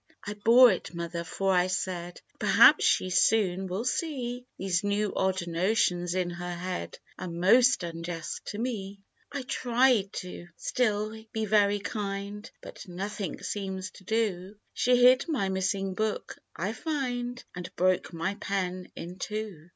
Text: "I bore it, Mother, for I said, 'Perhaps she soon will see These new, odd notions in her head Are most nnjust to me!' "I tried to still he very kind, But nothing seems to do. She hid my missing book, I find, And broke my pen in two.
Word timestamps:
"I 0.25 0.33
bore 0.33 0.71
it, 0.71 0.95
Mother, 0.95 1.23
for 1.23 1.53
I 1.53 1.67
said, 1.67 2.21
'Perhaps 2.39 2.83
she 2.85 3.11
soon 3.11 3.67
will 3.67 3.85
see 3.85 4.47
These 4.57 4.83
new, 4.83 5.13
odd 5.15 5.45
notions 5.45 6.15
in 6.15 6.31
her 6.31 6.55
head 6.55 6.97
Are 7.19 7.27
most 7.27 7.81
nnjust 7.81 8.43
to 8.45 8.57
me!' 8.57 8.99
"I 9.31 9.43
tried 9.43 10.11
to 10.13 10.47
still 10.57 11.11
he 11.11 11.45
very 11.45 11.79
kind, 11.79 12.49
But 12.63 12.87
nothing 12.87 13.43
seems 13.43 13.91
to 13.91 14.03
do. 14.03 14.55
She 14.73 14.95
hid 14.95 15.27
my 15.27 15.49
missing 15.49 15.93
book, 15.93 16.35
I 16.55 16.73
find, 16.73 17.43
And 17.53 17.69
broke 17.75 18.11
my 18.11 18.33
pen 18.41 18.91
in 18.95 19.19
two. 19.19 19.69